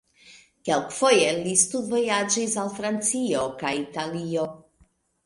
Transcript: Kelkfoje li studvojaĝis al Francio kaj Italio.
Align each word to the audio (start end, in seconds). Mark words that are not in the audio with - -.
Kelkfoje 0.67 1.27
li 1.41 1.51
studvojaĝis 1.63 2.55
al 2.63 2.71
Francio 2.79 3.45
kaj 3.61 3.75
Italio. 3.83 4.49